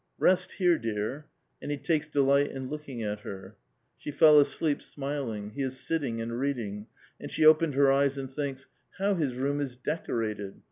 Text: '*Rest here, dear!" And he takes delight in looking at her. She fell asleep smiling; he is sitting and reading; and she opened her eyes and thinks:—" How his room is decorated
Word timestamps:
'*Rest 0.17 0.53
here, 0.53 0.79
dear!" 0.79 1.27
And 1.61 1.69
he 1.69 1.77
takes 1.77 2.07
delight 2.07 2.49
in 2.49 2.69
looking 2.69 3.03
at 3.03 3.19
her. 3.19 3.55
She 3.99 4.09
fell 4.09 4.39
asleep 4.39 4.81
smiling; 4.81 5.51
he 5.51 5.61
is 5.61 5.79
sitting 5.79 6.19
and 6.19 6.39
reading; 6.39 6.87
and 7.19 7.29
she 7.31 7.45
opened 7.45 7.75
her 7.75 7.91
eyes 7.91 8.17
and 8.17 8.33
thinks:—" 8.33 8.65
How 8.97 9.13
his 9.13 9.35
room 9.35 9.61
is 9.61 9.75
decorated 9.75 10.59